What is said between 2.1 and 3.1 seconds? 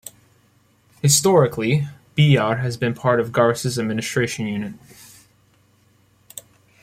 Bijar has been